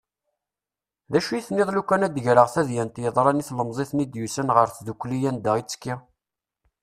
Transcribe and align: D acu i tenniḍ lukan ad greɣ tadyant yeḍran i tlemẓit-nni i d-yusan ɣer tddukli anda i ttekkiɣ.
D 1.11 1.13
acu 1.17 1.31
i 1.37 1.41
tenniḍ 1.47 1.69
lukan 1.71 2.05
ad 2.07 2.15
greɣ 2.25 2.47
tadyant 2.53 3.01
yeḍran 3.03 3.41
i 3.41 3.43
tlemẓit-nni 3.49 4.03
i 4.03 4.05
d-yusan 4.07 4.49
ɣer 4.55 4.67
tddukli 4.69 5.19
anda 5.29 5.51
i 5.57 5.63
ttekkiɣ. 5.63 5.99